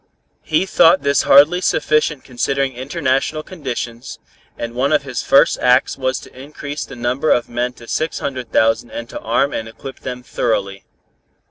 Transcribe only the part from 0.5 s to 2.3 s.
thought this hardly sufficient